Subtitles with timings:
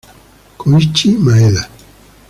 [0.59, 1.63] Koichi Maeda